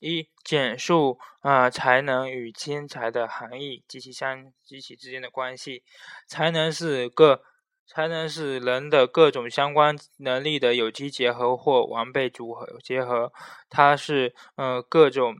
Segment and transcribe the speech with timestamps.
[0.00, 5.82] 一、简述啊才能与天才的含义及其相及其之间的关系。
[6.26, 7.42] 才能是各
[7.86, 13.32] 才能是人的各种相关能力的有机结合或完备组合结合。
[13.70, 15.36] 它是呃各种，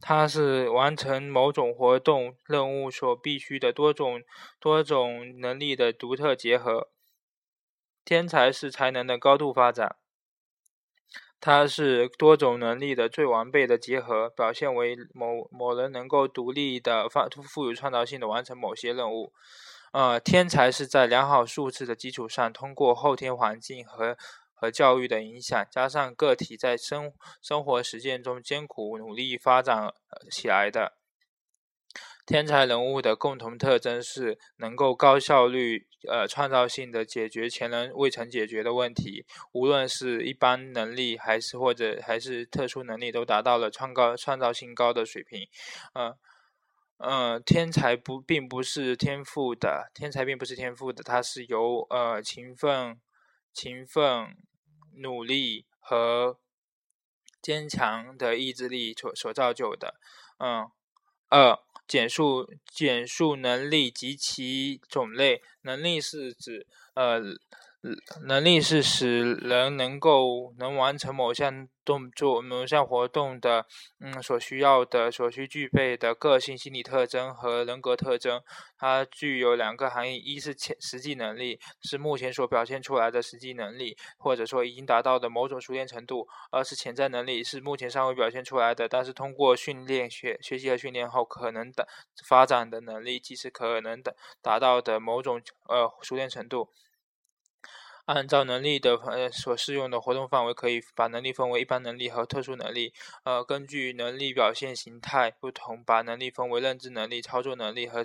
[0.00, 4.22] 它是完成某种活动任务所必须的多种
[4.60, 6.90] 多种能力的独特结合。
[8.04, 9.96] 天才是才能的高度发展。
[11.46, 19.30] 它是多种能力的最完备的结合，表现为某某人能够独立的发富有创造性的完成某些任务。
[19.92, 24.16] 呃，天才是在良好素质的基础上，通过后天环境和
[24.54, 29.92] 和教育的影响，加上个体在生生活实践中艰苦努力发展
[30.32, 30.94] 起来的。
[32.26, 45.48] 天才人物的共同特征是能够高效率、呃创造性的解决前人未曾解决的问题，无论是一般能力还是或者还是特殊能力，都达到了创高创造性高的水平。
[45.94, 46.16] 嗯
[46.98, 53.00] 嗯，天才不并不是天赋的，天才并不是天赋的，它是由呃勤奋、
[53.52, 54.36] 勤奋、
[54.98, 56.38] 努力和
[57.42, 59.96] 坚强的意志力所所造就的。
[60.38, 60.70] 嗯，
[61.28, 61.63] 二。
[61.86, 65.42] 简述简述能力及其种类。
[65.62, 67.22] 能力是指呃。
[68.26, 73.66] 能力是使人能够能完成某项动作、某项活动的，
[74.00, 78.40] 嗯，所需要的、所需具备的个性心理特征和人格特征。
[78.78, 91.86] 它具有两个含义：一是潜实际能力，是目前所表现出来的实际能力，或者说已经达到的某种熟练程度；二是潜在能力，是目前尚未表现出来的，但是通过训练、学学习和训练后可能的
[92.26, 96.70] 发展的能力，即是可能的达到的某种呃熟练程度。
[98.06, 102.92] 按照能力的呃所适用的活动范围，可以把能力分为一般能力和特殊能力。
[103.22, 108.02] 呃，根据能力表现形态不同，把能力分为认知能力、操作能力和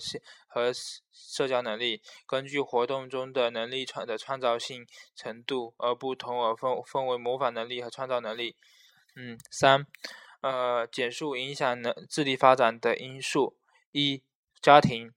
[0.47, 0.71] 和
[1.11, 2.01] 社交能力。
[2.25, 8.55] 根据活动中的能力创的创造性程度而不同，而分分为模仿能力和创造能力。
[9.17, 9.85] 嗯，三，
[10.41, 13.57] 呃，简述影响能智力发展的因素。
[13.91, 14.23] 一，
[14.61, 15.11] 家庭。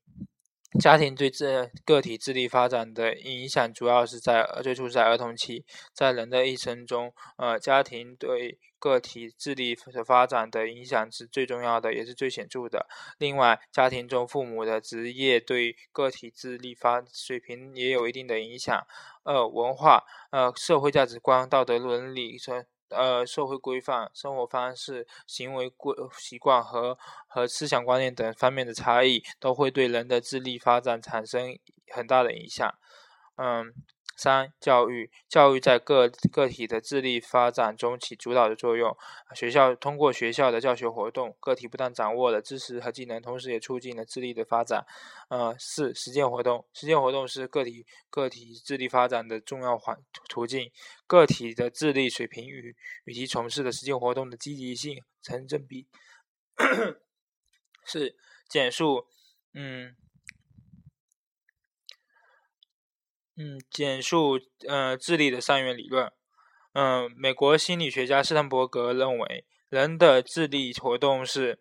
[0.80, 12.86] 家庭对这个体智力发展的影响，主要是在最初在儿童期，在人的一生中，呃，家庭对个体智力的发展的影响是最重要的，也是最显著的。
[13.18, 18.84] 另外，家庭中父母的职业对个体智力发水平也有一定的影响。
[19.24, 22.66] 二、文化，呃，社会价值观、道德伦理和。
[22.94, 31.58] 呃，社会规范、生活方式、行为规习惯和和思想观念等方面的差异，都会对人的智力发展产生
[31.94, 32.72] 很大的影响。
[33.36, 33.72] 嗯。
[34.22, 38.96] 三、教育，教育在个个体的智力发展中起主导的作用。
[39.34, 44.86] 学校通过学校的教学活动，个体不但掌握了知识和技能，同时也促进了智力的发展。
[45.28, 50.70] 呃，四、实践活动，实践活动是个体个体智力发展的重要环途径。
[51.08, 55.88] 个体的智力水平与与其从事的实践活动的积极性成正比。
[57.84, 58.14] 四、
[58.48, 59.04] 简述，
[59.52, 59.96] 嗯。
[63.36, 64.38] 嗯，简述
[64.68, 66.12] 呃智力的三元理论。
[66.72, 71.58] 嗯，美国心理学家斯坦伯格认为，人的智力活动是。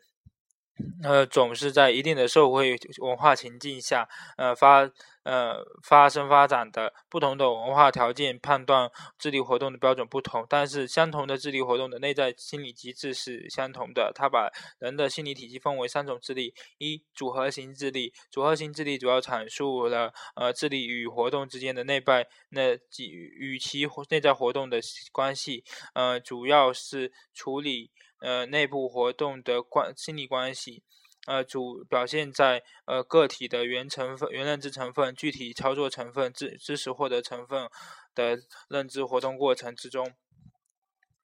[1.03, 4.89] 呃，总是在一定的社会文化情境下，呃发
[5.23, 6.93] 呃发生发展的。
[7.09, 8.89] 不同的文化条件判断
[9.19, 14.11] 智力活动的标准不同，但是相同的智力活动的内在心理机制是相同的。
[14.15, 14.49] 他把
[14.79, 18.13] 人的心理体系分为三种智力：一、组合型智力。
[18.31, 24.79] 组合型智力主要阐述了呃智力与活动之间的内在那与其内在活动的
[25.11, 25.63] 关系。
[25.93, 27.91] 呃，主要是处理。
[28.21, 30.83] 呃，内部活动的关心理关系，
[31.27, 37.69] 呃，主表现在呃个体的原成分、原认知成分、具体操作成分、知知识获得成分
[38.15, 38.39] 的
[38.69, 40.13] 认知活动过程之中。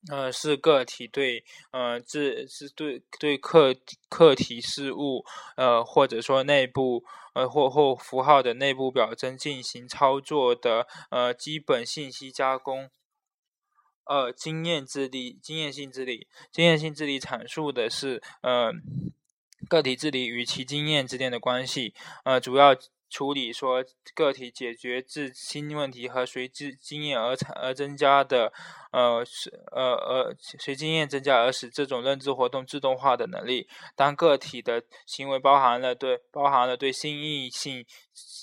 [0.10, 3.76] 呃，是个体对呃自是对对客
[4.08, 5.26] 客体事物
[5.58, 7.04] 呃或者说内部
[7.34, 12.90] 呃或或符号的内部表征进行操作的呃基本信息加工。
[14.08, 18.72] 二，经验智力、经验性智力、经验性智力阐述的是呃
[19.68, 21.94] 个体智力与其经验之间的关系。
[22.24, 22.76] 呃，主要
[23.10, 23.84] 处理说
[24.14, 28.52] 个体解决自新问题和随之经验而产而增加的，
[28.92, 33.68] 呃是呃呃随经验增加而使这种认知活动自动化的能力。
[33.96, 37.86] 当个体的行为包含了对包含了对新异性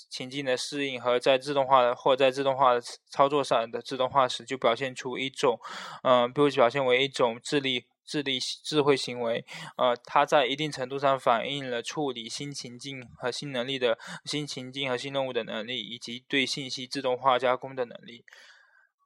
[0.09, 5.59] 情境的适应和在自动化的或在自动化的操作上的自动化时，就表现出一种，
[6.03, 7.85] 嗯，不表现为一种智力。
[8.05, 9.43] 智力智慧行为，
[9.77, 18.23] 呃，它在一定程度上反映了处理新情境和新能力的新情境和新任务的能力，以及对信息自动化加工的能力。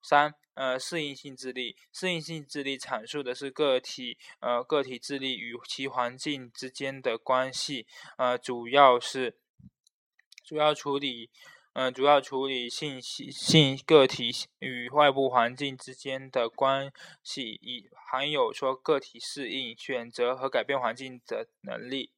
[0.01, 7.85] 三，呃，适应性智力，适应性智力阐述的是个体，呃，个体智力与其环境之间的关系，
[8.17, 9.37] 呃，主要是
[10.43, 11.29] 主要处理。
[11.73, 16.91] 嗯，主要处理信息性个体与外部环境之间的关
[17.23, 22.11] 系，以含有说个体适应、选择和改变环境的能力。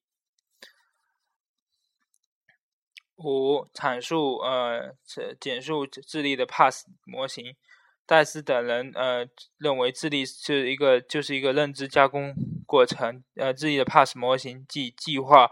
[3.17, 4.95] 五、阐述呃
[5.39, 7.55] 简述智力的 PASS 模型。
[8.03, 9.27] 戴斯等人呃
[9.57, 12.33] 认为智力是一个就是一个认知加工
[12.65, 13.23] 过程。
[13.35, 15.51] 呃，智力的 PASS 模型即计划。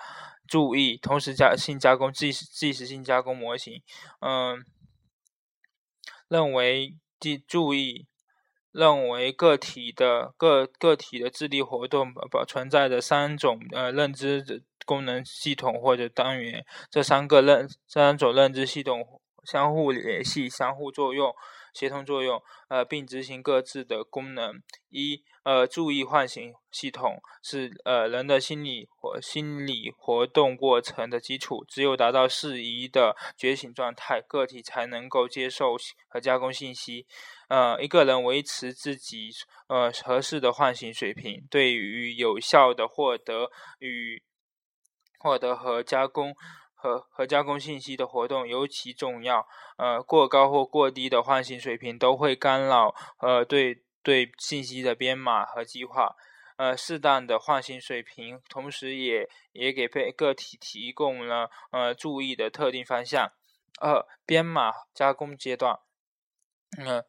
[0.50, 3.84] 注意，同时加性加工、即时即时性加工模型，
[4.20, 4.66] 嗯，
[6.28, 8.08] 认为即注意，
[8.72, 21.34] 认为个体的个个体的智力活动保存在的三种呃认知的功能系统或者单元，这三个认三种认知系统相互联系、相互作用。
[21.74, 24.62] 协同作用，呃，并执行各自的功能。
[24.90, 31.64] 一，呃，注意唤醒系统是呃人的心理活心理活动过程的基础。
[31.68, 35.78] 只有达到适宜的觉醒状态，个体才能够接受
[36.08, 37.06] 和加工信息。
[37.50, 39.30] 呃，一个人维持自己
[39.68, 44.22] 呃合适的唤醒水平，对于有效的获得与
[45.20, 46.36] 获得和加工。
[46.80, 49.46] 和和加工信息的活动尤其重要。
[49.78, 56.16] 呃，过高或过低的唤醒水平都会干扰呃对对信息的编码和计划。
[56.58, 63.32] 呃，适当的唤醒水平，同时也也给被个体提供了呃注意的特定方向。
[63.80, 65.80] 二、编码加工阶段，
[66.78, 67.06] 嗯。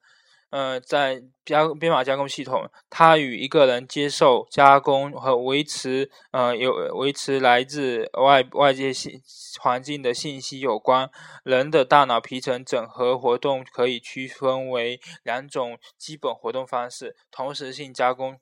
[0.50, 9.20] 呃在加编码加工系统，它与一个人接受、加工和维持呃有维持来自外外界信
[9.60, 11.10] 环境的信息有关。
[11.44, 18.38] 人的大脑皮层整合活动可以区分为两种基本活动方式：同时性加工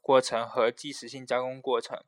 [0.00, 1.98] 过程和即时性加工过程。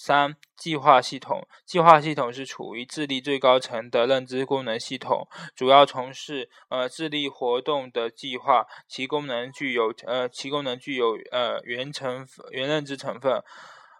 [0.00, 1.48] 三、计划系统。
[1.66, 8.64] 计划系统是处于智力最高层的认知功能系统，主要从事呃智力活动的计划。
[8.86, 13.42] 其功能具有呃其功能具有呃原成原认知成分。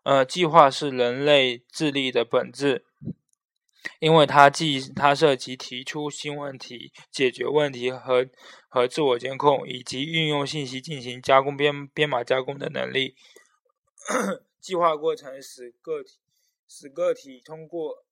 [0.04, 2.84] 呃，计划是人类智力的本质，
[3.98, 8.24] 因为它既它涉及提出新问题、解决问题和
[8.68, 13.16] 和自我监控，以及运用信息进行加工编编码加工的能力。
[14.60, 16.18] 计划过程使个体
[16.66, 18.04] 使个体通过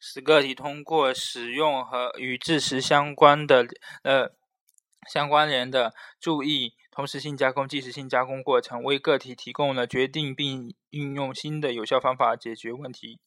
[0.00, 3.66] 使个体通过使用和与知识相关的
[4.02, 4.30] 呃
[5.08, 13.20] 相关联的注意同时性加工即时性加工过程，为个体提供了决定并运用新的有效方法解决问题。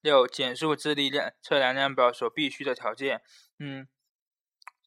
[0.00, 3.22] 六、简述智力量测量量表所必须的条件。
[3.58, 3.88] 嗯。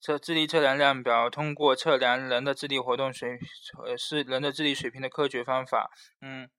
[0.01, 3.38] 测智力测量量表通过测量人的智力活动水，
[3.86, 5.92] 呃，是人的智力水平的科学方法。
[6.21, 6.50] 嗯，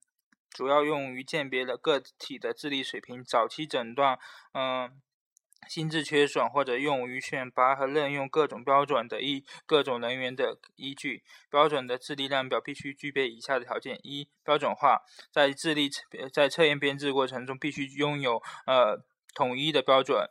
[0.49, 4.17] 主要用于鉴别了个体的智力水平，早期诊断，
[4.53, 4.89] 嗯，
[5.67, 11.21] 心智缺损，或者用于选拔和任用各种标准的依各种人员的依据。
[11.49, 15.89] 标准的智力量表必须具备以下的条件：一、标准化，在智力
[16.31, 19.03] 在测验编制过程中必须拥有呃
[19.35, 20.29] 统一的标准。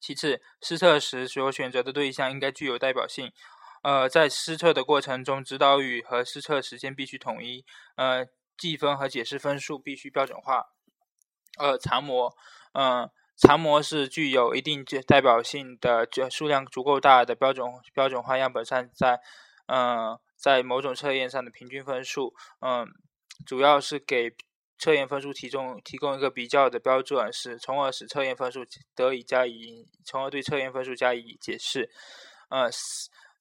[0.00, 3.32] 其次，施测时所选择的对象应该具有代表性。
[3.82, 7.64] 呃，在施测的过程中，指导语和施测时间必须统一。
[7.96, 8.26] 呃，
[8.58, 10.66] 计分和解释分数必须标准化。
[11.58, 12.34] 呃，常模，
[12.72, 19.20] 嗯，常模是具有一定代表性的，就数量足够大的标准标准化样本上在，
[19.66, 22.34] 嗯，在某种测验上的平均分数。
[22.60, 22.86] 嗯，
[23.46, 24.34] 主要是给。
[24.78, 28.64] 测验分数提供提供一个比较的标准，使从而使测验分数
[28.94, 31.90] 得以加以，从而对测验分数加以解释。
[32.48, 32.68] 呃，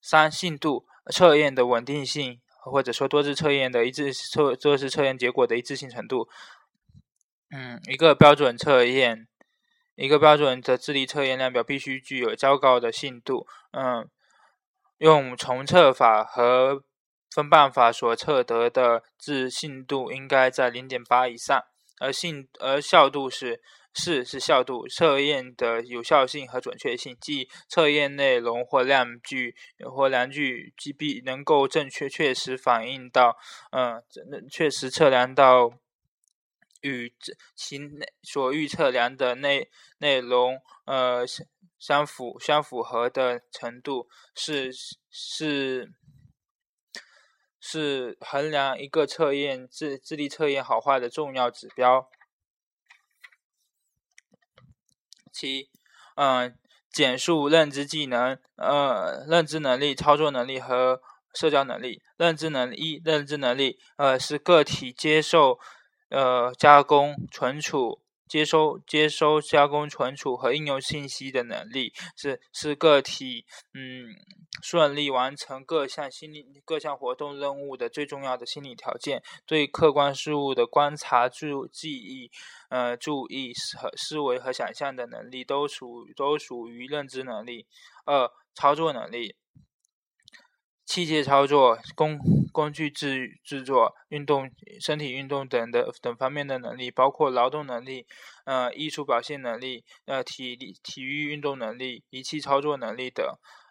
[0.01, 6.27] 三信度测验的稳定性，或者说多次测验的一致测多次测验结果的一致性程度。
[7.51, 9.27] 嗯，一个标准测验，
[9.95, 13.45] 一个标准的智力测验量表必须具有较高的信度。
[13.71, 14.09] 嗯，
[14.97, 16.83] 用重测法和
[17.35, 21.61] 分办法所测得的自信度应该在零点八以上，
[21.99, 23.61] 而信而效度是
[23.93, 29.53] 四是效度，测验的有效性和准确性，即测验内容或量具
[29.93, 33.35] 或量具即必能够正确确实反映到，
[33.71, 34.01] 嗯，
[34.49, 35.73] 确实测量到
[36.79, 37.13] 与
[37.53, 41.25] 其内所预测量的内内容，呃。
[41.77, 44.71] 相符相符合的程度是
[45.11, 45.91] 是
[47.67, 52.07] 是衡量一个测验智智力测验好坏的重要指标。
[55.33, 55.71] 七，
[56.15, 56.55] 嗯，
[56.91, 61.01] 简述认知技能，呃，认知能力、操作能力和
[61.33, 62.03] 社交能力。
[62.17, 65.57] 认知能力一，认知能力，呃，是个体接受、
[66.09, 68.04] 呃，加工、存储。
[68.27, 74.07] 接收、接收、加工、存储和应用信息的能力，是是个体嗯
[74.63, 79.21] 顺利完成各项心理各项活动任务的最重要的心理条件。
[79.45, 82.31] 对客观事物的观察、注记忆、
[82.69, 87.67] 呃注意和思维和想象的能力，都属都属于认知能力。
[88.05, 89.35] 二、操作能力。
[90.85, 92.19] 器械操作、工
[92.51, 94.49] 工具制制作、运动、
[94.79, 98.05] 身体运动等的等方面的能力，包括劳动能力、
[98.45, 103.25] 呃艺术表现能力、呃体力体育运动能力、仪器操作能力等。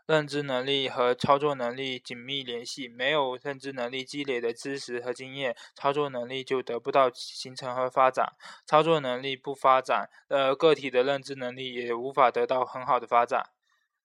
[0.06, 8.34] 认知能力和操作能力紧密联系，没有认知能力积累的知识和经验，操作能力就得不到形成和发展。
[8.66, 13.53] 操作能力不发展，呃个体的认知能力也无法得到很好的发展。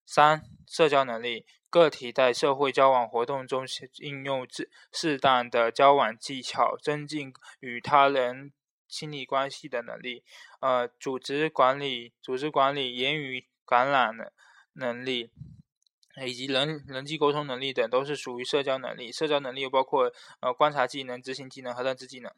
[0.10, 1.46] 三、社交能力。
[1.70, 3.64] 个体在社会交往活动中
[4.00, 8.52] 应用适适当的交往技巧，增进与他人
[8.88, 10.24] 亲密关系的能力。
[10.62, 14.34] 呃，组织管理、组织管理、言语感染的
[14.74, 15.30] 能力，
[16.26, 19.12] 以及人人际沟通能力等，都是属于社交能力。
[19.12, 22.34] 社交能力又包括呃观察技能、执行技能和认知技能。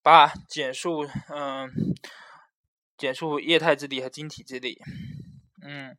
[0.00, 1.70] 八、简述，嗯，
[2.96, 4.80] 简述液态智力和晶体智力。
[5.62, 5.96] 嗯。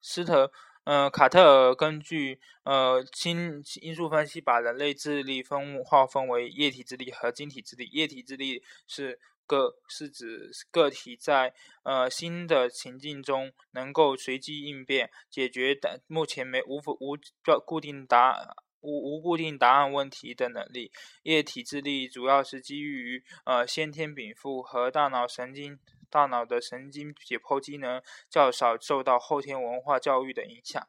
[0.00, 0.52] 斯特，
[0.84, 7.86] 呃，卡特尔根据呃新因素分析，把人类智力分划分为液体智力和晶体智力。
[7.92, 17.18] 液体智力是个是指个体在呃新的情境中能够随机应变，解决的目前没无无
[17.66, 20.92] 固定答无无固定答案问题的能力。
[21.24, 25.80] 液体智力主要是基于呃先天禀赋和大脑神经。
[26.16, 30.82] 大脑的神经解剖机能较少受到后天文化教育的影响。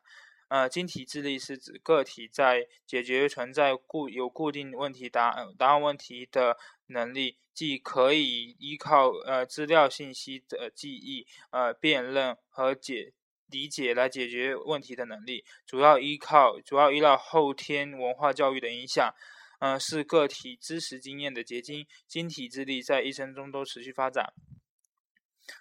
[0.47, 13.11] 呃，晶体智力是指个体在解决存在固有固定问题答答案问题的能力，既可以依靠呃资料信息的记忆、呃辨认和解
[13.51, 15.43] 理解来解决问题的能力。
[15.65, 19.13] 主要依靠主要依赖后天文化教育的影响。
[19.59, 21.85] 嗯，是个体知识经验的结晶。
[22.07, 24.31] 晶体智力在一生中都持续发展。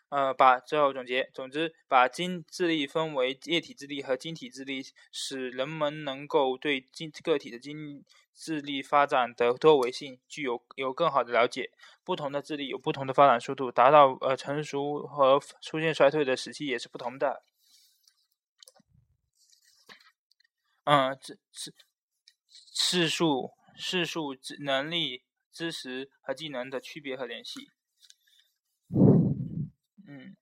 [0.09, 11.73] 呃，把最后总结，总之，把精智力分为液体智力和晶体智力，使人们能够对精个体的精智力发展的多维性具有有更好的了解。
[12.05, 17.43] 不同的智力有不同的发展速度，达到呃成熟和出现衰退的时期也是不同的。
[20.85, 21.75] 嗯，知知
[22.49, 27.71] 次数、次数、能力、知识和技能的区别和联系。
[30.07, 30.37] 嗯，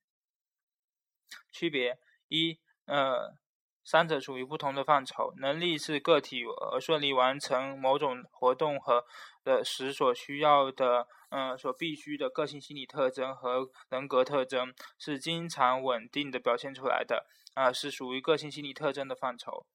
[1.50, 3.35] 区别一，呃，
[3.83, 5.33] 三者属于不同的范畴。
[5.38, 9.04] 能力是个体呃顺利完成某种活动和
[9.42, 19.66] 的时所需要的，嗯，所必须的个性心理特征和人格特征，是经常稳定的表现出来的，啊，是属于个性心理特征的范畴。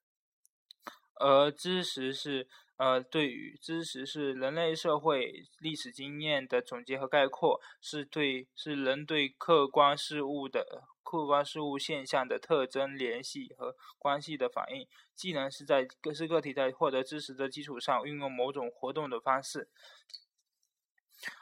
[1.16, 2.48] 而知识是。
[2.80, 14.88] 呃，对于知识是人类社会历史经验的总结和概括，是对是人对客观事物的客观事物现象的特征联系和关系的反应。
[15.14, 19.68] 技能是在各是个体在获得知识的基础上运用某种活动的方式。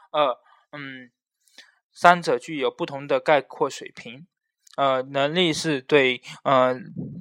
[0.09, 0.39] 二，
[0.71, 1.11] 嗯，
[1.91, 4.25] 三者具有不同的概括水平。
[4.77, 6.75] 呃，能力是对，呃，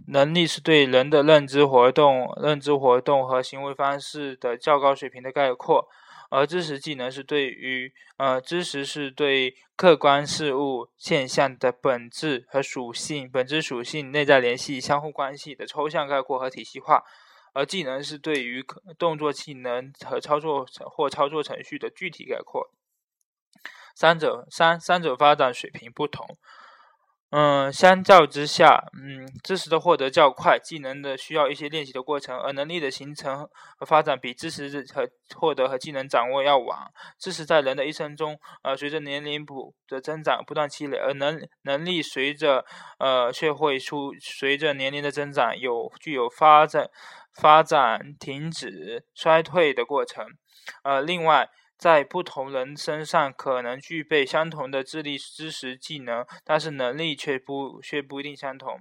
[0.08, 5.88] 能力是对人的认知活动、认知活动和行为方式的较高水平的概括，
[6.28, 17.02] 而知识技能是对于，呃，知识是对客观事物现象的本质和属性、本质属性、内在联系、相互关系的抽象概括和体系化，
[17.54, 18.62] 而技能是对于
[18.98, 22.70] 动作技能和操作或操作程序的具体概括。
[23.94, 26.36] 三者三三者发展水平不同。
[27.30, 36.78] 嗯，相较之下，嗯，知识的获得较快，技能的需要一些练习的过程，而能力的形成和发展比知识和获得和技能掌握要晚。
[37.18, 42.64] 知识在人的一生中，呃，随着年龄不的增长不断积累，而能能力随着
[43.00, 46.88] 呃却会出随着年龄的增长有具有发展
[47.34, 50.24] 发展停止衰退的过程。
[50.84, 51.48] 呃，另外。
[51.78, 58.80] 在不同人身上可能具备相同的智力、知识、技能，但是能力却不却不一定相同。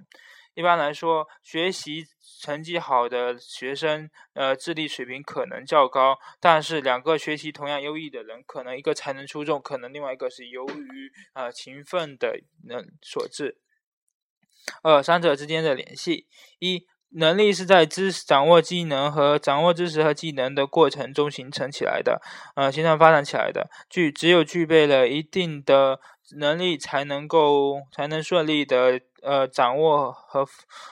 [0.54, 2.06] 一般来说，学习
[2.40, 13.58] 成绩好的学生，呃，智力水平可能较高，但是两个学习同样优异的人，可能一个才能出众，可能另外一个是由于呃勤奋的人所致。
[14.82, 16.26] 二、三者之间的联系
[16.58, 16.86] 一。
[17.10, 22.20] 能力是在知识掌握技能和掌握知识和技能的过程中形成起来的，
[22.54, 23.70] 呃，形成发展起来的。
[23.88, 26.00] 具只有具备了一定的
[26.36, 30.46] 能力，才能够才能顺利的呃掌握和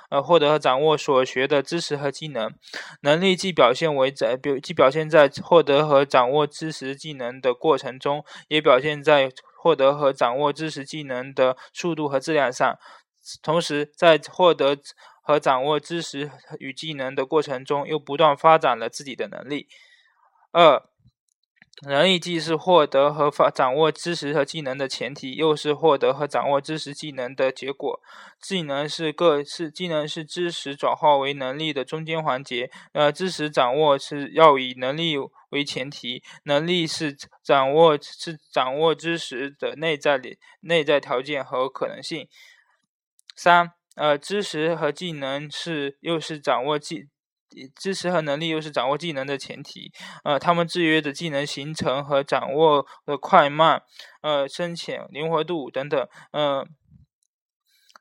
[0.09, 2.55] 呃获得和掌握所学的知识和技能。
[3.03, 9.31] 能力既表现为在表既表现在获得和掌握知识技能的过程中，也表现在
[9.61, 12.79] 获得和掌握知识技能的速度和质量上。
[13.43, 14.77] 同时，在获得
[15.25, 19.67] 和掌握知识与技能的过程中，又不断发展了自己的能力。
[20.53, 20.87] 二，
[21.89, 28.01] 能力既是获得和发掌握知识和技能的前提，又是获得和掌握知识技能的结果。
[28.39, 32.71] 技能是各是技能是知识转化为能力的中间环节。
[32.93, 35.17] 呃，知识掌握是要以能力
[35.49, 42.29] 为前提，能力是掌握是掌握知识的内在里内在条件和可能性。
[43.35, 43.73] 三。
[43.95, 47.09] 呃，知识和技能是又是掌握技，
[47.77, 49.93] 知识和能力又是掌握技能的前提。
[50.25, 53.83] 呃，他们制约的技能形成和掌握的快慢，
[54.23, 56.09] 呃，深浅、灵活度等等。
[56.33, 56.67] 呃，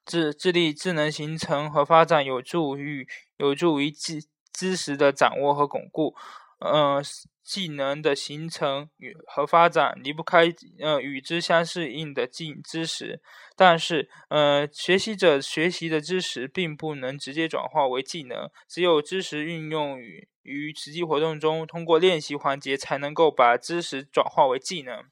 [0.06, 3.08] 智智力、智能形成和发展有助于
[3.38, 6.16] 有助于知知识的掌握和巩固。
[6.64, 7.04] 呃。
[7.46, 10.46] 技能的形成与和发展离不开
[10.80, 13.22] 呃与之相适应的技知识，
[13.58, 25.04] 但是呃学习者学习的知识并不能直接转化为技能，只有知识运用于于实际活动中，通过练习环节才能够把知识转化为技能。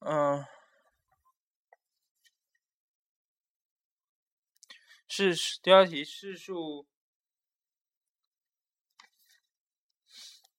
[0.00, 0.46] 嗯，
[5.06, 6.89] 是第二题试数。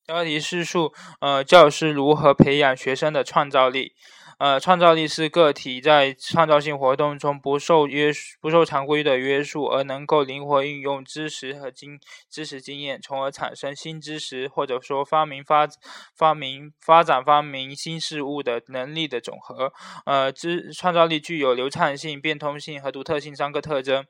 [0.06, 3.94] 标题是述，呃，教师如何培养学生的创造力。
[4.40, 15.68] 呃，创造力是个体在创造性活动中不受约束、不受常规的约束，而能够灵活运用知识和经知识经验，从而产生新知识，或者说发明发
[16.16, 19.72] 发明发展发明新事物的能力的总和。
[20.08, 24.04] 呃，知创造力具有流畅性、变通性和独特性三个特征。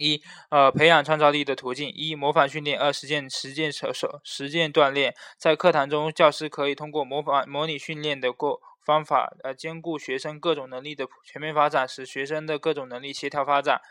[0.00, 5.14] 一呃，培养创造力的途径：一、模仿训练；二、实践实践手手实践锻炼。
[5.36, 13.82] 在课堂中，教师可以通过模仿模拟训练的过方法，呃，兼顾学生各种能力的全面发展，使学生的各种能力协调发展。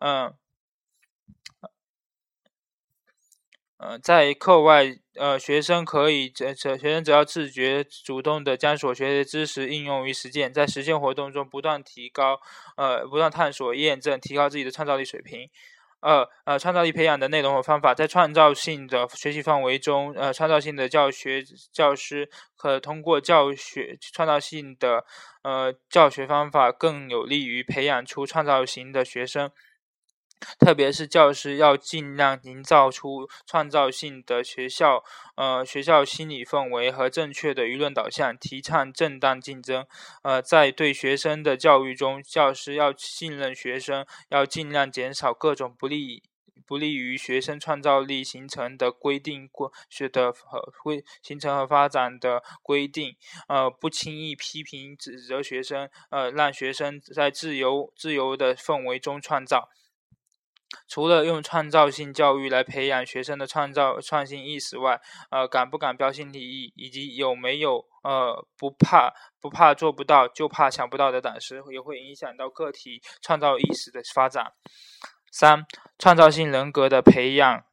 [0.00, 0.34] 嗯。
[3.78, 12.40] 呃，在课外，呃，学生可以，这这学生只要自觉、主动的将所学的知识应用于实践，在实践活动中不断提高，
[12.76, 15.48] 呃，不断探索、验证，提高自己的创造力水平。
[16.00, 25.04] 二，呃，创造力培养的内容和方法，在创造性的学习范围中，呃，创造性的教学教师可通过教学创造性的，
[25.42, 29.50] 呃，教学方法，更有利于培养出创造型的学生。
[30.58, 35.02] 特别是教师要尽量营造出创造性的学校，
[35.36, 39.86] 呃，学校心理氛围和正确的舆论导向，提倡正当竞争。
[40.22, 46.22] 呃，在对学生的教育中，教师要信任学生，要尽量减少各种不利
[46.66, 53.16] 不利于学生创造力形成的规定过学的和规形成和发展的规定。
[53.48, 59.70] 呃，不轻易批评指责学生，呃，让学生在自由自由的氛围中创造。
[60.88, 74.52] 除了用创造性教育来培养学生的创造创新意识外，呃，敢不敢标新立异，以及有没有呃不怕不怕做不到就怕想不到的胆识，也会影响到个体创造意识的发展。
[75.32, 75.66] 三、
[75.98, 77.64] 创造性人格的培养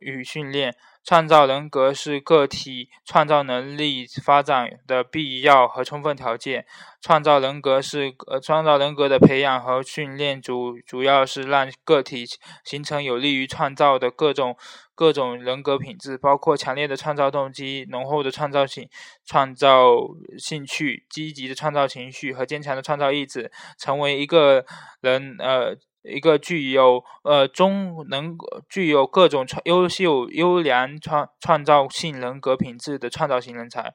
[0.00, 0.76] 与训练。
[1.02, 6.66] 创造人格是个体创造能力发展的必要和充分条件。
[7.00, 12.24] 创造人格是呃，创造人格的培养和训练主主要是让个体
[12.62, 14.54] 形成有利于创造的各种
[14.94, 18.86] 各种人格品质，包括强烈的创造动机、浓厚的创造性
[19.24, 19.96] 创造
[20.38, 24.64] 兴趣、积极的创造情绪和坚强的创造意志，成为一个
[25.00, 25.76] 人呃。
[26.02, 28.36] 一个具有呃中能
[28.68, 33.94] 具有各种创优秀优良创创造性人格品质的创造性人才。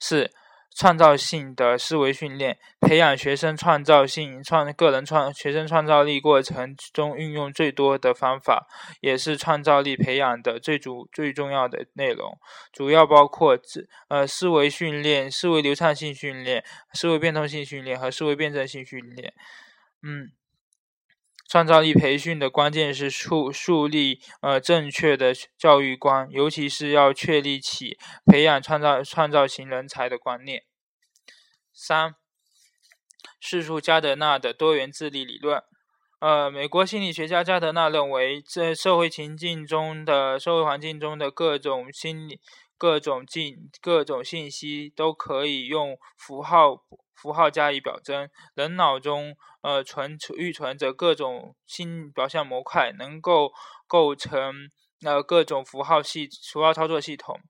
[0.00, 0.30] 四、
[0.74, 8.66] 创造性的思维训练，培养学生创造性创个人创学生创造力过程中运用最多的方法，
[9.00, 12.38] 也是创造力培养的最主最重要的内容。
[12.72, 19.34] 主要包括思呃思维训练、思维流畅性训练、思维变通性训练和思维辩证性训练。
[20.02, 20.32] 嗯。
[21.52, 30.62] 创造力培训的关键是树树立呃正确的教育观，尤其是要确立起培养创造创造型人才的观念。
[31.74, 32.14] 三，
[33.38, 35.62] 叙述加德纳的多元智力理论。
[36.20, 42.40] 呃，美国心理学家加德纳认为，在社会情境中的社会环境中的各种心理、
[42.78, 46.82] 各种信、各种信息都可以用符号。
[47.14, 53.52] 符号加以表征，人脑中呃存预存着各种新表象模块，能够
[53.86, 54.70] 构成
[55.04, 57.40] 呃各种符号系符号操作系统。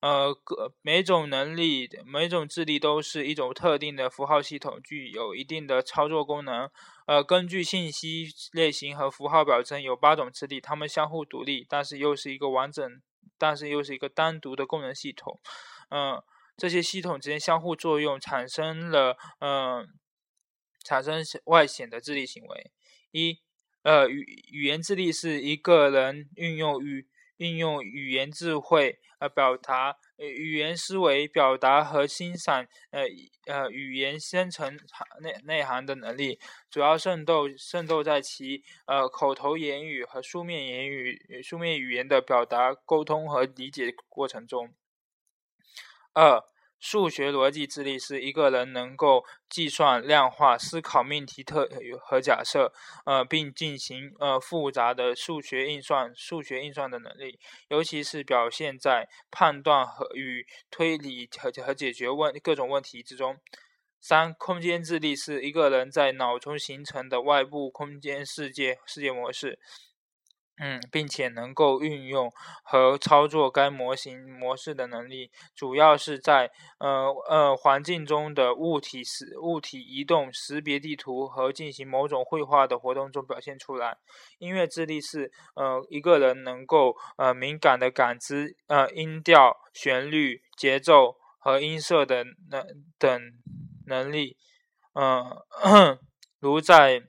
[0.00, 6.68] 呃，各每种能力每种智力都是一种特定的符号系统，具有一定的操作功能。
[7.06, 13.00] 呃，根据信息类型和符号表征，有八种智力，它们相互独立，但是又是一个完整，
[13.38, 15.40] 但是又是一个单独的功能系统。
[15.88, 16.22] 嗯。
[16.56, 19.86] 这些系统之间相互作用，产生了嗯，
[20.84, 22.70] 产生外显的智力行为。
[23.10, 23.40] 一，
[23.82, 33.02] 呃，语语言智力是一个人运用语运用语言智慧呃表达语言思维表达和欣赏呃
[33.46, 34.78] 呃语言深层
[35.20, 36.38] 内内涵的能力，
[36.70, 44.72] 主要渗透渗透在其呃口头言语和书面言语书面语言的表达沟通和理解过程中。
[46.14, 46.40] 二、
[46.78, 51.68] 数学逻辑智力是一个人能够计算、量化、思考命题特
[52.00, 52.72] 和假设，
[53.04, 63.38] 呃，并进行呃复杂的数学运算、数学运算的能力，尤其是表现在判断和与推理和和解决问各种问题之中。
[64.00, 69.58] 三、空间智力是一个人在脑中形成的外部空间世界世界模式。
[70.56, 72.30] 嗯，并且能够运用
[72.62, 83.96] 和操作该模型模式的能力，主要是在呃呃环境中的物体识物体移动、识别地图和进行某种绘画的活动中表现出来。
[84.38, 92.64] 音乐智力是呃一个人能够呃敏感的感知呃音调、旋律、节奏和音色的能
[92.96, 93.20] 等
[93.86, 94.36] 能力，
[94.94, 95.98] 嗯，
[96.38, 97.02] 如在。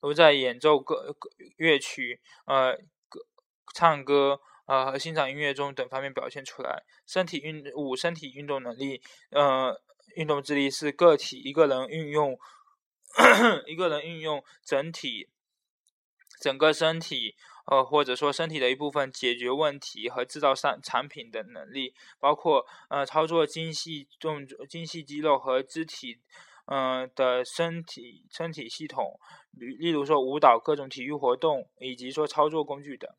[0.00, 2.76] 都在演奏歌歌乐曲、呃
[3.08, 3.20] 歌
[3.74, 6.84] 唱歌、呃和欣赏音乐中等方面表现出来。
[7.06, 9.80] 身体运五身体运动能力，呃
[10.14, 12.38] 运动智力是个体一个人运用
[13.66, 15.28] 一个人运用整体
[16.40, 17.34] 整个身体
[17.66, 26.20] 呃或者说身体的一部分解决问题和制造产产品的能力，包括呃操作精细动、精细肌肉和肢体。
[26.70, 29.18] 嗯的身体身体系统，
[29.52, 33.10] 例例如说舞蹈、各种体育活动，以及说操作工具等。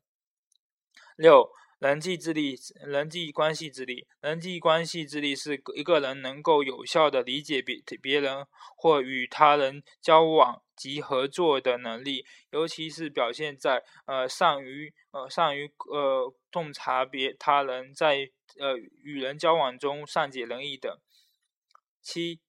[1.16, 20.96] 六、人际智力、人际关系智力、人际关系智力是一个人能够有效的理解别别人或与他人交往及合作的能力，尤其是表现在呃善于呃善于呃洞察别他人在呃与人交往中善解人意等。
[22.00, 22.40] 七。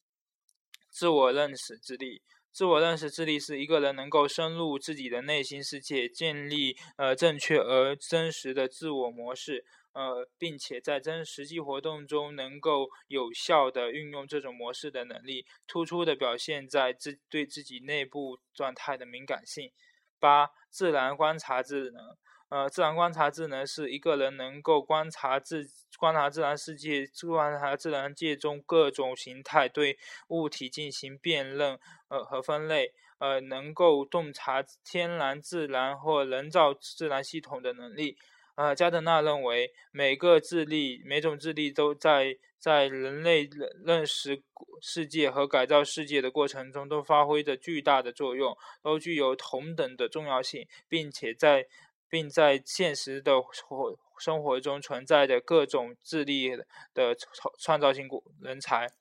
[0.91, 19.71] 自我认识智力，自我认识智力是一个人能够深入自己的内心世界，建立呃正确而真实的自我模式，呃，并且在真实际活动中能够有效的运用这种模式的能力，突出的表现在自对自己内部状态的敏感性。
[20.19, 22.03] 八、自然观察智能。
[22.51, 25.65] 呃，自然观察智能是一个人能够观察自
[25.97, 38.17] 观察自然世界、观察自然界中各种形态，对物体进行辨认呃和分类，呃，能够洞察天然、自然或人造自然系统的能力。
[38.55, 44.43] 呃，加德纳认为，每个智力、每种智力都在在人类认认识
[44.81, 51.65] 世界和改造世界的过程中都发挥着巨大的作用，都具有同等的重要性，并且在
[52.11, 56.51] 并在现实的活生活中存在着各种智力
[56.93, 58.07] 的创创造性
[58.39, 58.91] 人才。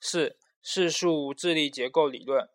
[0.00, 2.48] 四、世数智力结构理论。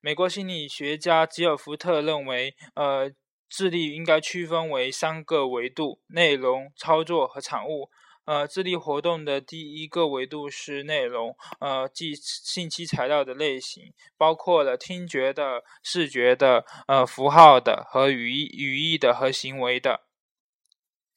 [0.00, 3.10] 美国心理学家吉尔福特认为，呃，
[3.48, 7.90] 智力应该区分为三个维度：内容、操作和产物。
[8.24, 20.02] 呃，智力活动的第一个维度是内容，呃，即信息材料的类型，包括了听觉的、视觉的、呃，符号的和语义语义的和行为的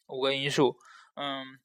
[0.07, 0.77] 五个因素。
[1.15, 1.59] 嗯，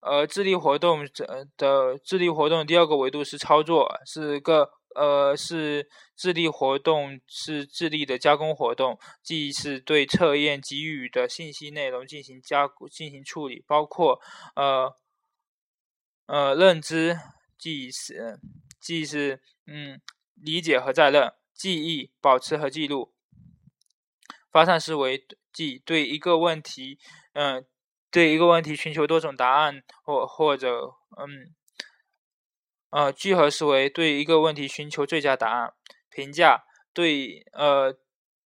[0.00, 4.77] 呃，智力活动的的智力活动第二个维度是操作，是个。
[4.98, 14.20] 呃，是智力活动，是智力的加工活动，即是对测验给予的信息内容进行加进行处理，包括
[14.56, 14.92] 呃
[16.26, 17.16] 呃认知，
[17.56, 18.40] 即是
[18.80, 20.00] 即是嗯
[20.34, 23.14] 理解和再认，记忆保持和记录，
[24.50, 26.98] 发散思维，即对一个问题，
[27.34, 27.64] 嗯
[28.10, 31.54] 对一个问题寻求多种答案，或或者嗯。
[32.90, 35.74] 呃，聚合思维对一个问题寻求最佳答案。
[36.08, 37.94] 评价对呃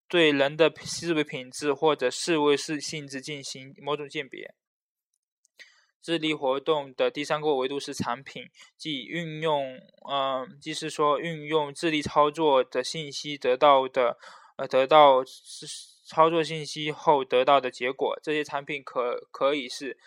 [0.08, 4.54] 对人的思维品质或者事物是性质进行某种鉴别。
[6.02, 14.18] 智力活动的第三个维度是产品，即运用呃，即是说运用智力操作的信息得到的
[14.58, 15.24] 呃得到
[16.04, 18.20] 操作信息后得到的结果。
[18.24, 20.00] 这些产品可可以是。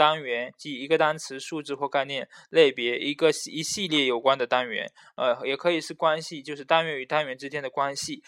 [0.00, 8.22] 单元即一个单词、数字或概念类别，一个一系列有关的单元，呃，也可以是关系，就是单元与单元之间的关系。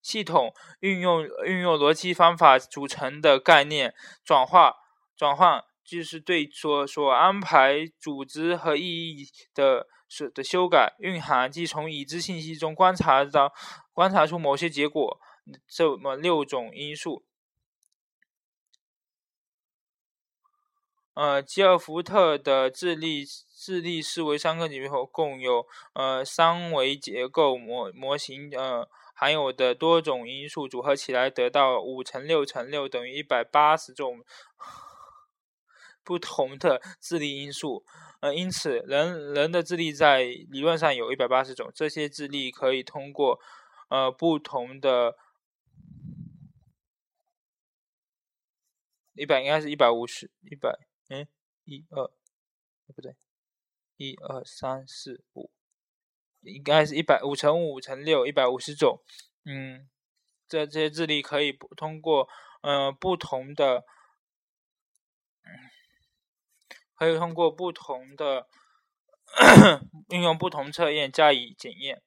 [0.00, 3.92] 系统运用运用逻辑方法组成的概念
[4.24, 4.76] 转化
[5.16, 10.94] 转换，就是对所所安排组织和意义的是的修改。
[11.00, 13.52] 蕴含即从已知信息中观察到
[13.92, 15.18] 观察出某些结果，
[15.66, 17.24] 这么六种因素。
[21.14, 34.24] 呃，吉尔福特的智力智力思维三个领域后，共有呃三维结构模模型，呃含有的多种因素组合起来，得到五乘六乘六等于一百八十种
[36.02, 37.84] 不同的智力因素。
[38.20, 43.38] 呃，因此，人人的智力在理论上有一百八十种，这些智力可以通过
[43.88, 45.14] 呃不同的
[49.14, 50.76] 一百应该是一百五十一百。
[51.08, 51.28] 嗯，
[51.64, 52.10] 一二，
[52.94, 53.14] 不对，
[53.96, 55.50] 一二三四五，
[56.40, 59.02] 应该是一百五乘五乘六，一百五十种。
[59.44, 59.88] 嗯，
[60.48, 62.28] 这这些智力可以通过
[62.62, 63.84] 呃不同的，
[66.94, 68.48] 可以通过不同的
[70.08, 72.02] 运用不同测验加以检验。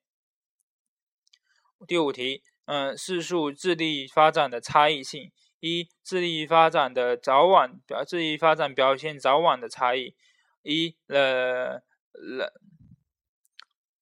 [1.87, 5.31] 第五题，嗯，示数智力发展的差异性。
[5.59, 10.15] 一、智力发展的早晚表，智力发展表现早晚的差异。
[10.61, 11.81] 一、呃，
[12.13, 12.51] 人，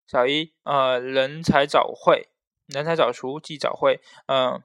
[0.08, 2.30] 小一，呃，人才早会，
[2.66, 4.02] 人才早熟即早会。
[4.28, 4.62] 嗯，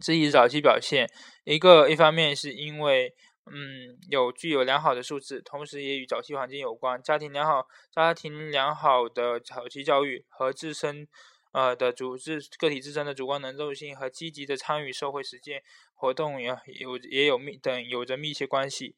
[0.00, 1.08] 智力早期表现，
[1.44, 3.14] 一个一方面是因为，
[3.46, 11.08] 嗯，有具有良好的素质，同时也与早期环境有关，家庭良好，家庭良好的早期教育和自身。
[11.56, 15.62] 呃的组织个体自身的主观能动性和积极的参与社会实践
[15.94, 18.94] 活动也有也有密等有着密切关系。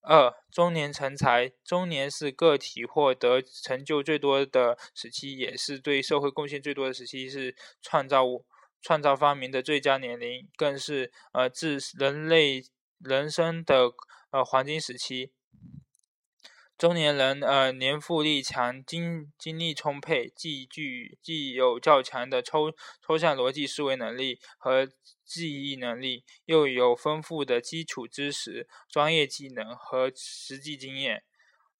[0.00, 8.46] 二中年成才，中年是个体获得成就最多的时期，也是对社会贡献最多的时期，是创造物
[8.80, 12.64] 创造发明的最佳年龄，更是呃自人类
[13.00, 13.92] 人生的
[14.30, 15.32] 呃黄金时期。
[16.78, 22.72] 中年人，呃，年富力强，精精力充沛，既具既有较强的抽
[23.04, 24.88] 抽象逻辑思维能力和
[25.24, 31.24] 记忆能力，又有丰富的基础知识、专业技能和实际经验。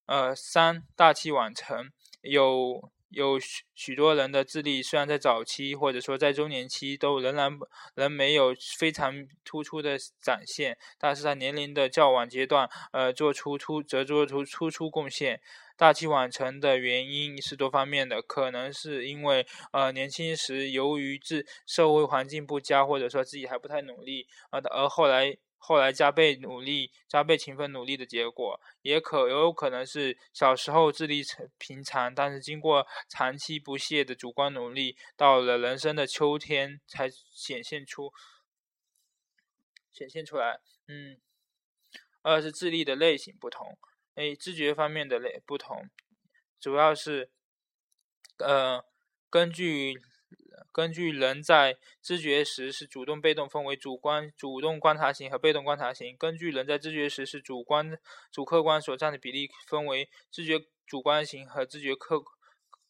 [0.07, 2.91] 呃，三大器晚成，有。
[3.11, 7.59] 有许许多人的智力虽然在早期或者说在中年期都仍然
[7.95, 15.41] 仍没有非常突出的展现，但是在年龄的较晚阶段，呃，做出突则做出突出贡献。
[15.77, 25.39] 大器晚成的原因是多方面的，可能是因为呃年轻时由于自社会环境不佳，或者说自己还不太努力，而而后来。
[25.59, 31.23] 后来加倍努力、加倍勤奋努力的结果，也可有可能是小时候智力
[31.59, 38.13] 平常，但是经过长期不懈的主观努力，到了人生的秋天才显现出
[39.93, 40.61] 显现出来。
[40.87, 41.21] 嗯，
[42.23, 43.77] 二是智力的类型不同，
[44.15, 45.91] 诶，知觉方面的类不同，
[46.59, 47.31] 主要是
[48.39, 48.83] 呃
[49.29, 50.01] 根据
[50.73, 56.17] 根据人在知觉时是主动被动分为主观主动观察型和被动观察型。
[56.17, 57.99] 根据人在知觉时是主观
[58.31, 62.23] 主客观所占的比例分为知觉主观型和知觉客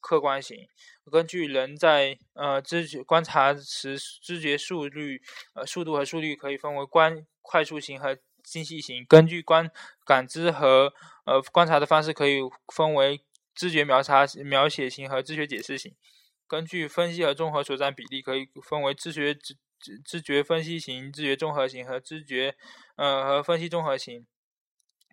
[0.00, 0.66] 客观型。
[1.10, 5.20] 根据人在呃知觉观察时知觉速率
[5.54, 9.04] 呃速度和速率可以分为观快速型和精细型。
[9.08, 9.70] 根据观
[10.04, 10.92] 感知和
[11.24, 12.38] 呃观察的方式可以
[12.74, 13.20] 分为
[13.54, 15.94] 知觉描查描写型和知觉解释型。
[16.48, 19.54] 根据分析和综合所占比例，可以分为知觉知
[20.04, 22.56] 知觉分析型、知觉综合型和知觉
[22.96, 24.26] 呃和分析综合型。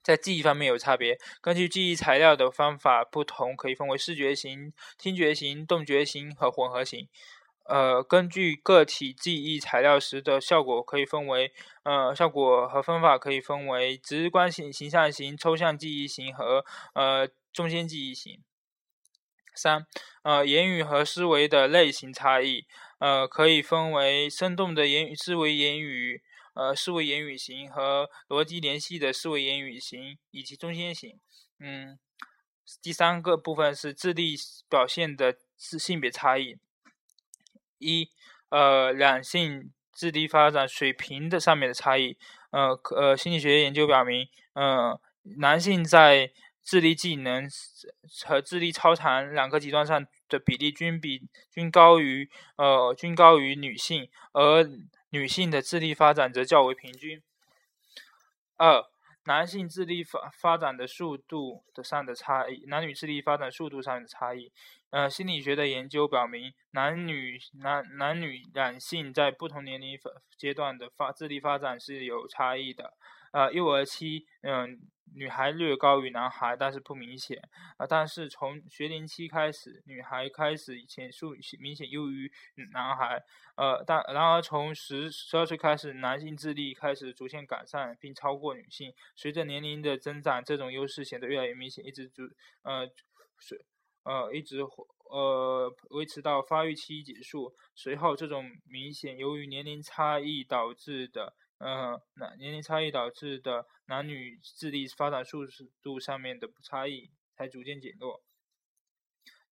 [0.04, 7.08] 在记忆方面有差别，根据记忆材料的方法不同，可以分为视觉型、听觉型、动觉型和混合型。
[7.68, 18.44] 呃，根据个体记忆材料时的效果，可以分为呃效果和方法可以分为直观型、形象型、抽象记忆型和呃中间记忆型。
[19.56, 19.86] 三，
[20.24, 22.66] 呃，言语和思维的类型差异，
[23.00, 26.22] 呃，可以分为生动的言语思维言语，
[26.54, 31.20] 呃，思维言语型和逻辑联系的思维言语型以及中间型。
[31.60, 31.98] 嗯，
[32.82, 34.36] 第三个部分是智力
[34.70, 36.58] 表现的是性别差异。
[37.78, 38.10] 一，
[38.50, 42.18] 呃，两性智力发展水平的上面的差异。
[42.52, 45.00] 呃，呃，心理学研究表明，呃，
[45.38, 46.32] 男性在
[46.66, 47.48] 智力技能
[48.26, 54.68] 和智力超常两个极端上的比例均比均高于呃均高于女性，而
[55.12, 57.22] 女性的智力发展则较为平均。
[58.58, 58.84] 二、
[59.26, 64.52] 男性智力发发展的速度的上的差异，男女智力发展速度上的差异。
[64.90, 70.00] 呃，心理学的研究表明，男女男男女两性在不同年龄
[70.36, 72.94] 阶段的发智力发展是有差异的。
[73.32, 74.80] 呃，幼儿期，嗯。
[75.14, 77.38] 女孩略高于男孩，但是不明显
[77.78, 77.86] 啊。
[77.88, 82.32] 但是从学龄期开始，女孩开始显数明显优于
[82.74, 83.22] 男孩。
[83.56, 88.94] 呃，但然而从十十二岁开始，男性智力开始逐渐改善，并超过女性。
[89.16, 92.24] 随着年龄的增长，这种优势显得越来越明显，一直就
[92.64, 92.88] 呃
[93.40, 93.66] 是
[94.04, 94.60] 呃一直
[95.10, 97.54] 呃维持到发育期结束。
[97.76, 101.36] 随后，这种明显由于年龄差异导致的。
[101.58, 105.46] 呃，那年龄差异导致的男女智力发展速
[105.82, 108.24] 度上面的差异才逐渐减弱。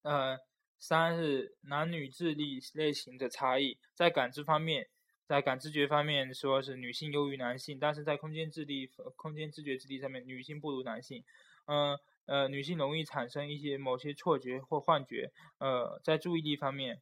[0.01, 0.37] 呃，
[0.79, 4.89] 三是男女智力类型的差异，在感知方面，
[5.25, 11.23] 在感知觉方面说是女性优于男性，但是在空间智力、空间知觉智力上面，女性不如男性。
[11.67, 15.31] 嗯呃，女性容易产生一些某些错觉或幻觉。
[15.59, 17.01] 呃，在注意力方面。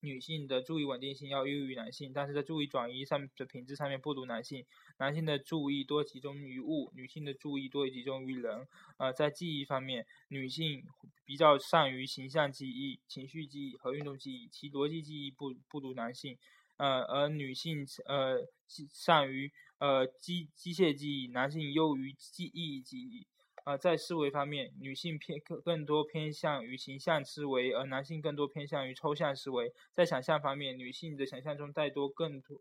[0.00, 4.64] 女性的注意稳定性要优于男性，但是在注意转移上的品质上面不如男性。
[4.98, 8.66] 男性的注意多集中于物，女性的注意多集中于人。
[8.98, 10.84] 呃，在记忆方面，女性
[11.24, 16.38] 比较善于形象记忆、情绪记忆和运动记忆，其逻辑记忆不不如男性。
[16.76, 18.46] 呃，而女性呃
[18.92, 23.26] 善于呃机机械记忆，男性优于记忆记忆。
[23.68, 29.74] 呃，在思维方面，女性偏更更多偏向于形象思维，而男性更多偏向于抽象思维。
[29.92, 32.58] 在想象方面，女性的想象中带多更多，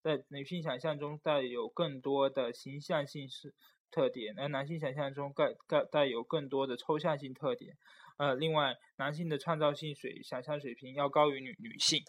[0.00, 3.52] 在女性想象中带有更多的形象性是
[3.90, 7.76] 特点，而男性想象中带带带有更多的抽象性特点。
[8.18, 12.00] 呃，另外，男性的创造性水想象水平要高于女女性。